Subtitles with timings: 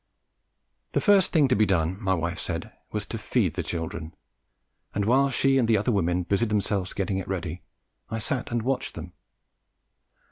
[0.93, 4.15] The first thing to be done, my wife said, was to feed the children,
[4.95, 7.61] and while she and the other women busied about getting it ready,
[8.09, 9.13] I sat and watched them.